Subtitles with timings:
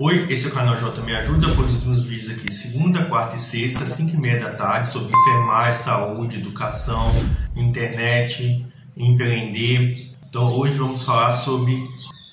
[0.00, 3.84] Oi, esse é o canal J Me Ajuda, produzimos vídeos aqui segunda, quarta e sexta,
[3.84, 7.10] 5 e meia da tarde, sobre enfermagem, saúde, educação,
[7.56, 8.64] internet,
[8.96, 10.14] empreender.
[10.28, 11.84] Então hoje vamos falar sobre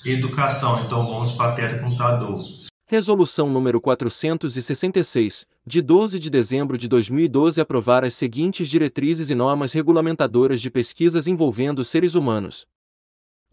[0.06, 2.40] educação, então vamos para a tela computador.
[2.86, 9.74] Resolução número 466, de 12 de dezembro de 2012 aprovar as seguintes diretrizes e normas
[9.74, 12.68] regulamentadoras de pesquisas envolvendo seres humanos.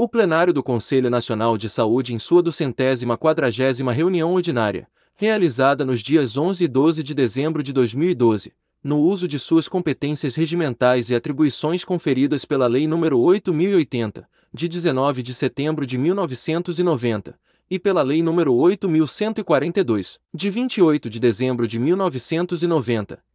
[0.02, 6.00] O plenário do Conselho Nacional de Saúde em sua duzentésima quadragésima reunião ordinária, realizada nos
[6.00, 8.52] dias 11 e 12 de dezembro de 2012,
[8.82, 15.22] no uso de suas competências regimentais e atribuições conferidas pela Lei nº 8080, de 19
[15.22, 17.38] de setembro de 1990,
[17.70, 23.31] e pela Lei nº 8142, de 28 de dezembro de 1990, e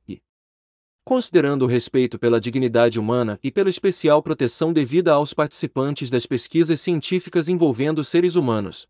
[1.08, 6.82] considerando o respeito pela dignidade humana e pela especial proteção devida aos participantes das pesquisas
[6.82, 8.90] científicas envolvendo seres humanos.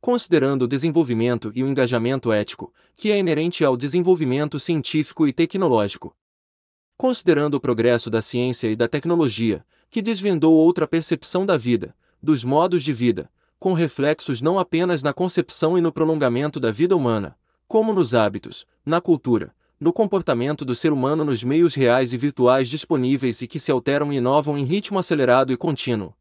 [0.00, 6.16] Considerando o desenvolvimento e o engajamento ético, que é inerente ao desenvolvimento científico e tecnológico.
[6.96, 12.44] Considerando o progresso da ciência e da tecnologia, que desvendou outra percepção da vida, dos
[12.44, 17.36] modos de vida, com reflexos não apenas na concepção e no prolongamento da vida humana,
[17.68, 22.68] como nos hábitos, na cultura, no comportamento do ser humano nos meios reais e virtuais
[22.68, 26.14] disponíveis e que se alteram e inovam em ritmo acelerado e contínuo.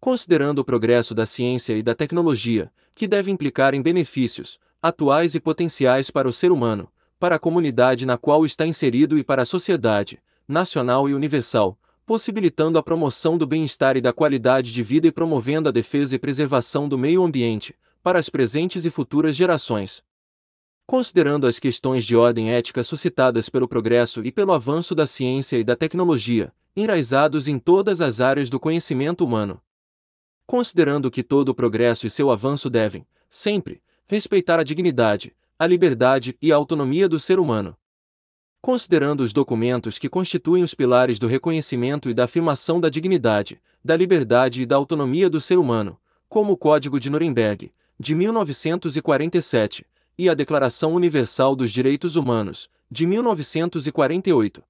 [0.00, 5.40] Considerando o progresso da ciência e da tecnologia, que deve implicar em benefícios, atuais e
[5.40, 9.46] potenciais para o ser humano, para a comunidade na qual está inserido e para a
[9.46, 15.12] sociedade, nacional e universal, possibilitando a promoção do bem-estar e da qualidade de vida e
[15.12, 20.02] promovendo a defesa e preservação do meio ambiente, para as presentes e futuras gerações.
[20.86, 25.64] Considerando as questões de ordem ética suscitadas pelo progresso e pelo avanço da ciência e
[25.64, 29.62] da tecnologia, enraizados em todas as áreas do conhecimento humano.
[30.46, 36.36] Considerando que todo o progresso e seu avanço devem, sempre, respeitar a dignidade, a liberdade
[36.40, 37.74] e a autonomia do ser humano.
[38.60, 43.96] Considerando os documentos que constituem os pilares do reconhecimento e da afirmação da dignidade, da
[43.96, 49.86] liberdade e da autonomia do ser humano, como o Código de Nuremberg, de 1947,
[50.18, 54.62] e a Declaração Universal dos Direitos Humanos, de 1948.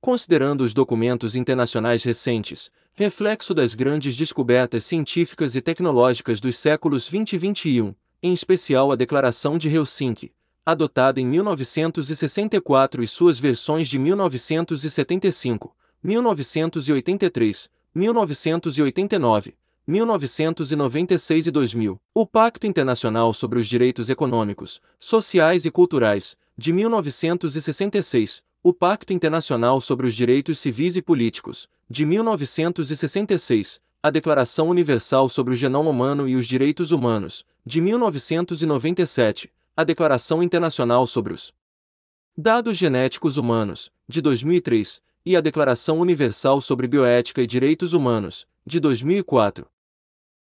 [0.00, 7.34] Considerando os documentos internacionais recentes, reflexo das grandes descobertas científicas e tecnológicas dos séculos 20
[7.34, 10.32] e 21, em especial a Declaração de Helsinki,
[10.64, 19.54] adotada em 1964 e suas versões de 1975, 1983, 1989,
[19.88, 28.42] 1996 e 2000, o Pacto Internacional sobre os Direitos Econômicos, Sociais e Culturais, de 1966,
[28.64, 35.54] o Pacto Internacional sobre os Direitos Civis e Políticos, de 1966, a Declaração Universal sobre
[35.54, 41.54] o Genoma Humano e os Direitos Humanos, de 1997, a Declaração Internacional sobre os
[42.36, 48.80] Dados Genéticos Humanos, de 2003, e a Declaração Universal sobre Bioética e Direitos Humanos, de
[48.80, 49.64] 2004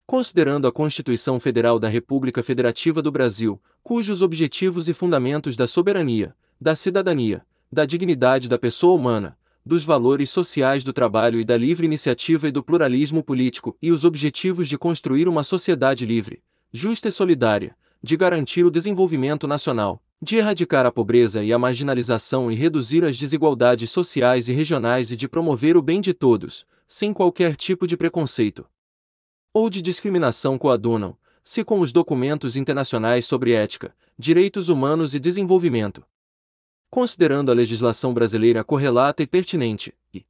[0.09, 6.35] considerando a Constituição Federal da República Federativa do Brasil, cujos objetivos e fundamentos da soberania,
[6.59, 11.85] da cidadania, da dignidade da pessoa humana, dos valores sociais do trabalho e da livre
[11.85, 16.41] iniciativa e do pluralismo político e os objetivos de construir uma sociedade livre,
[16.73, 22.51] justa e solidária, de garantir o desenvolvimento nacional, de erradicar a pobreza e a marginalização
[22.51, 27.13] e reduzir as desigualdades sociais e regionais e de promover o bem de todos, sem
[27.13, 28.65] qualquer tipo de preconceito
[29.53, 36.03] ou de discriminação coadunam, se com os documentos internacionais sobre ética, direitos humanos e desenvolvimento.
[36.89, 40.25] Considerando a legislação brasileira correlata e pertinente, e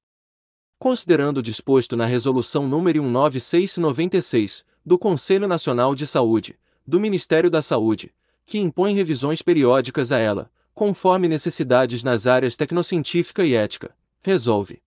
[0.77, 6.57] considerando o disposto na Resolução nº 19696, do Conselho Nacional de Saúde,
[6.87, 8.13] do Ministério da Saúde,
[8.45, 14.81] que impõe revisões periódicas a ela, conforme necessidades nas áreas tecnocientífica e ética, resolve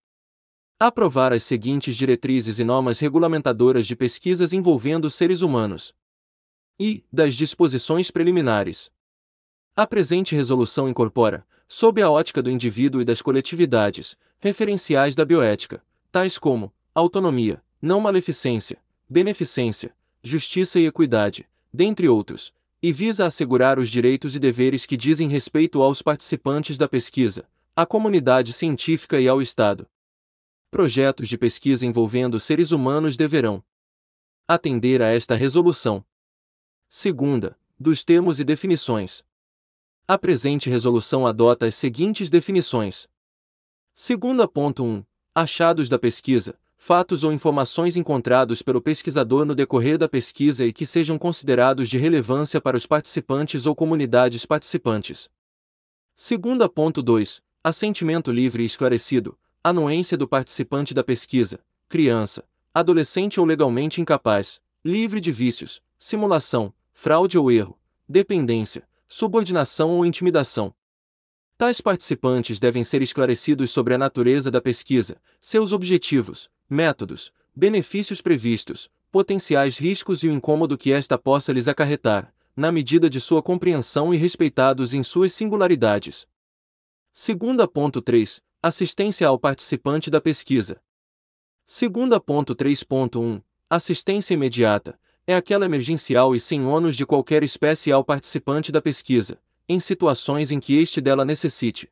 [0.85, 5.95] Aprovar as seguintes diretrizes e normas regulamentadoras de pesquisas envolvendo seres humanos.
[6.77, 8.91] E, das disposições preliminares.
[9.77, 15.81] A presente resolução incorpora, sob a ótica do indivíduo e das coletividades, referenciais da bioética,
[16.11, 18.77] tais como autonomia, não maleficência,
[19.09, 25.29] beneficência, justiça e equidade, dentre outros, e visa assegurar os direitos e deveres que dizem
[25.29, 29.87] respeito aos participantes da pesquisa, à comunidade científica e ao Estado
[30.73, 33.63] projetos de pesquisa envolvendo seres humanos deverão
[34.47, 36.03] atender a esta resolução.
[36.89, 39.23] Segunda, dos termos e definições.
[40.07, 43.07] A presente resolução adota as seguintes definições.
[43.93, 45.05] Segunda ponto 1.
[45.35, 50.87] Achados da pesquisa, fatos ou informações encontrados pelo pesquisador no decorrer da pesquisa e que
[50.87, 55.29] sejam considerados de relevância para os participantes ou comunidades participantes.
[56.15, 57.43] Segunda ponto 2.
[57.63, 59.37] Assentimento livre e esclarecido.
[59.65, 61.57] Anuência do participante da pesquisa,
[61.87, 62.43] criança,
[62.73, 70.75] adolescente ou legalmente incapaz, livre de vícios, simulação, fraude ou erro, dependência, subordinação ou intimidação.
[71.57, 78.89] Tais participantes devem ser esclarecidos sobre a natureza da pesquisa, seus objetivos, métodos, benefícios previstos,
[79.09, 84.13] potenciais riscos e o incômodo que esta possa lhes acarretar, na medida de sua compreensão
[84.13, 86.27] e respeitados em suas singularidades.
[87.13, 88.41] Segunda ponto 3.
[88.65, 90.81] Assistência ao participante da pesquisa.
[91.65, 93.43] Segunda ponto 3.1.
[93.69, 94.97] Assistência imediata.
[95.27, 99.37] É aquela emergencial e sem ônus de qualquer espécie ao participante da pesquisa,
[99.67, 101.91] em situações em que este dela necessite.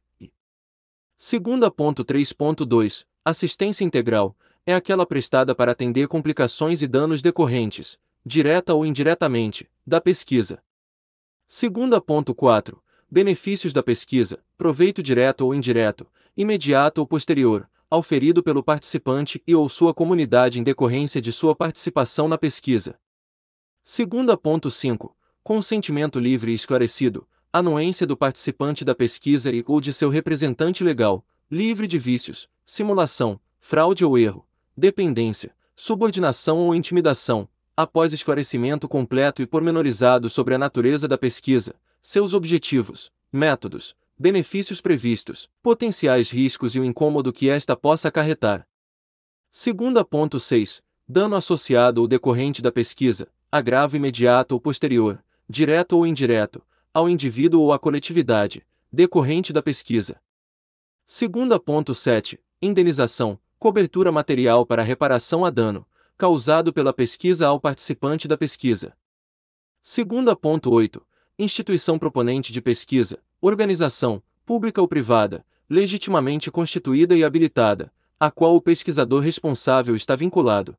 [1.18, 3.06] Segunda ponto 3.2.
[3.26, 4.34] Assistência integral
[4.66, 10.64] é aquela prestada para atender complicações e danos decorrentes, direta ou indiretamente, da pesquisa.
[11.46, 12.82] Segunda ponto 4.
[13.12, 19.68] Benefícios da pesquisa, proveito direto ou indireto, imediato ou posterior, auferido pelo participante e ou
[19.68, 22.98] sua comunidade em decorrência de sua participação na pesquisa.
[23.84, 25.16] Segunda ponto 5.
[25.44, 31.26] Consentimento livre e esclarecido, anuência do participante da pesquisa e ou de seu representante legal,
[31.50, 34.48] livre de vícios, simulação, fraude ou erro,
[34.78, 42.34] dependência, subordinação ou intimidação, após esclarecimento completo e pormenorizado sobre a natureza da pesquisa, seus
[42.34, 48.68] objetivos, métodos, benefícios previstos, potenciais riscos e o incômodo que esta possa acarretar.
[49.50, 50.84] Segunda ponto 6.
[51.08, 56.62] Dano associado ou decorrente da pesquisa, agravo imediato ou posterior, direto ou indireto,
[56.94, 58.64] ao indivíduo ou à coletividade,
[58.94, 60.22] decorrente da pesquisa.
[61.04, 62.40] Segunda ponto 7.
[62.62, 65.84] Indenização, cobertura material para reparação a dano,
[66.16, 68.96] causado pela pesquisa ao participante da pesquisa.
[69.82, 71.04] Segunda ponto 8.
[71.40, 78.62] Instituição proponente de pesquisa, organização, pública ou privada, legitimamente constituída e habilitada, a qual o
[78.62, 80.78] pesquisador responsável está vinculado.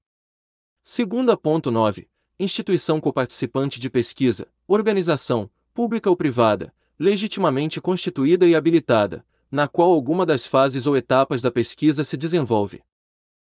[0.80, 2.08] Segunda ponto 9.
[2.38, 10.24] Instituição coparticipante de pesquisa, organização, pública ou privada, legitimamente constituída e habilitada, na qual alguma
[10.24, 12.80] das fases ou etapas da pesquisa se desenvolve.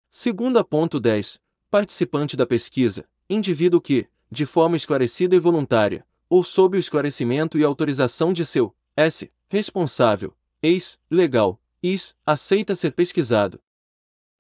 [0.10, 6.78] Segunda ponto 10 participante da pesquisa, indivíduo que, de forma esclarecida e voluntária, ou sob
[6.78, 9.32] o esclarecimento e autorização de seu S.
[9.50, 11.00] responsável, ex.
[11.10, 12.16] legal, is.
[12.24, 13.60] aceita ser pesquisado.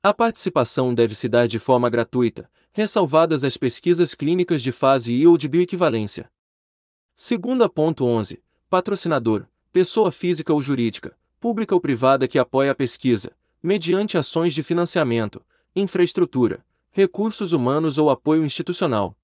[0.04, 5.26] A participação deve se dar de forma gratuita, ressalvadas as pesquisas clínicas de fase I
[5.26, 6.32] ou de bioequivalência.
[7.16, 8.44] Segunda ponto 11.
[8.70, 14.62] Patrocinador, pessoa física ou jurídica, pública ou privada que apoia a pesquisa, mediante ações de
[14.62, 15.44] financiamento,
[15.76, 19.18] infraestrutura, recursos humanos ou apoio institucional.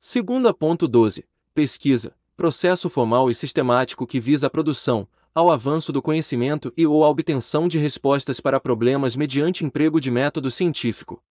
[0.00, 1.24] Segunda ponto 12.
[1.54, 7.04] Pesquisa, processo formal e sistemático que visa a produção, ao avanço do conhecimento e ou
[7.04, 11.22] a obtenção de respostas para problemas mediante emprego de método científico.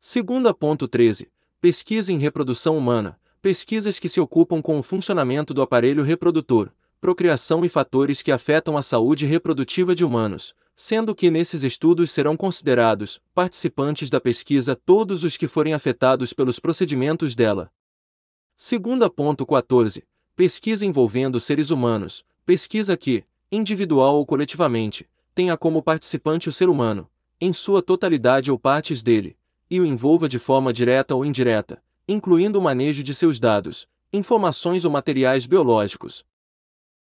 [0.00, 1.30] Segunda ponto 13.
[1.60, 6.68] Pesquisa em reprodução humana, pesquisas que se ocupam com o funcionamento do aparelho reprodutor,
[7.00, 12.36] procriação e fatores que afetam a saúde reprodutiva de humanos, sendo que nesses estudos serão
[12.36, 17.70] considerados participantes da pesquisa todos os que forem afetados pelos procedimentos dela.
[18.56, 20.02] Segunda ponto 14.
[20.36, 27.08] Pesquisa envolvendo seres humanos, pesquisa que, individual ou coletivamente, tenha como participante o ser humano,
[27.40, 29.36] em sua totalidade ou partes dele,
[29.70, 34.84] e o envolva de forma direta ou indireta, incluindo o manejo de seus dados, informações
[34.84, 36.26] ou materiais biológicos.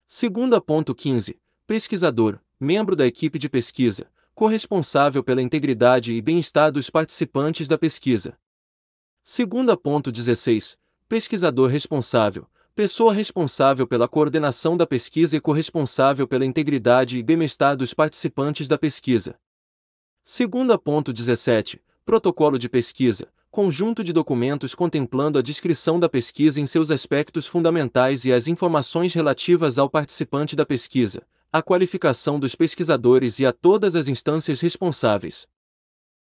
[0.05, 1.39] Segunda ponto 15.
[1.65, 8.38] Pesquisador, membro da equipe de pesquisa, corresponsável pela integridade e bem-estar dos participantes da pesquisa.
[9.24, 10.77] Segunda ponto 16.
[11.08, 17.94] Pesquisador responsável, pessoa responsável pela coordenação da pesquisa e corresponsável pela integridade e bem-estar dos
[17.94, 19.36] participantes da pesquisa.
[20.24, 21.82] Segunda ponto 17.
[22.06, 28.24] Protocolo de pesquisa, conjunto de documentos contemplando a descrição da pesquisa em seus aspectos fundamentais
[28.24, 33.96] e as informações relativas ao participante da pesquisa, a qualificação dos pesquisadores e a todas
[33.98, 35.46] as instâncias responsáveis.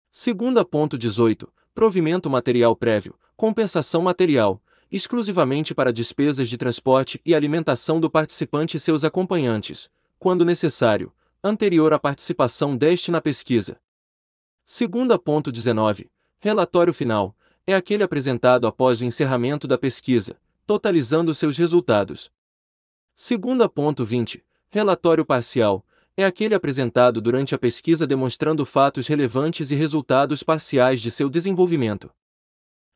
[0.10, 1.48] Segunda ponto 18.
[1.75, 4.60] Provimento material prévio, compensação material,
[4.91, 11.93] exclusivamente para despesas de transporte e alimentação do participante e seus acompanhantes, quando necessário, anterior
[11.93, 13.79] à participação deste na pesquisa.
[14.65, 16.10] Segunda ponto 19.
[16.39, 22.31] Relatório final, é aquele apresentado após o encerramento da pesquisa, totalizando seus resultados.
[23.13, 24.43] Segunda ponto 20.
[24.69, 31.10] Relatório parcial é aquele apresentado durante a pesquisa demonstrando fatos relevantes e resultados parciais de
[31.10, 32.12] seu desenvolvimento.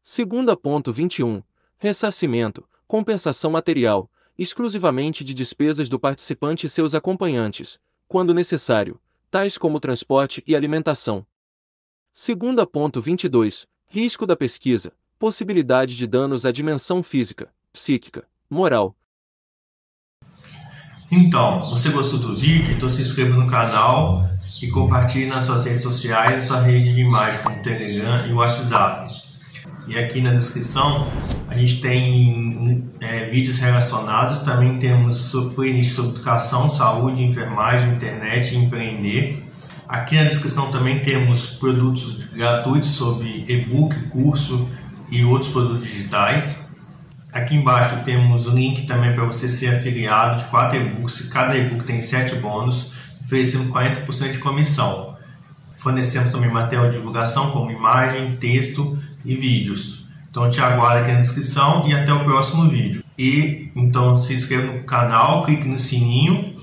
[0.02, 1.42] Segunda ponto 21.
[1.84, 4.10] Ressarcimento, compensação material,
[4.40, 8.98] exclusivamente de despesas do participante e seus acompanhantes, quando necessário,
[9.30, 11.26] tais como transporte e alimentação.
[12.10, 13.68] Segunda ponto 22.
[13.86, 18.96] Risco da pesquisa, possibilidade de danos à dimensão física, psíquica, moral,
[21.12, 22.74] então, você gostou do vídeo?
[22.74, 24.28] Então se inscreva no canal
[24.60, 29.23] e compartilhe nas suas redes sociais, sua rede de imagem como Telegram e WhatsApp.
[29.86, 31.08] E aqui na descrição
[31.50, 38.58] a gente tem é, vídeos relacionados, também temos playlist sobre educação, saúde, enfermagem, internet e
[38.58, 39.44] empreender.
[39.88, 44.70] Aqui na descrição também temos produtos gratuitos sobre e-book, curso
[45.12, 46.72] e outros produtos digitais.
[47.32, 51.28] Aqui embaixo temos o link também para você ser afiliado de quatro e-books.
[51.28, 52.92] Cada e-book tem sete bônus,
[53.24, 55.18] oferecendo 40% de comissão.
[55.76, 60.06] Fornecemos também material de divulgação como imagem, texto e vídeos.
[60.30, 63.04] Então te aguardo aqui na descrição e até o próximo vídeo.
[63.18, 66.54] E então se inscreva no canal, clique no sininho